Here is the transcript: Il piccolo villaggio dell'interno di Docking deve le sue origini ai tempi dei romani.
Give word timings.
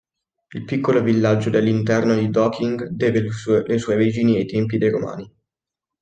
Il 0.53 0.65
piccolo 0.65 1.03
villaggio 1.03 1.51
dell'interno 1.51 2.15
di 2.15 2.31
Docking 2.31 2.87
deve 2.87 3.21
le 3.21 3.31
sue 3.77 3.93
origini 3.93 4.35
ai 4.37 4.47
tempi 4.47 4.79
dei 4.79 4.89
romani. 4.89 5.31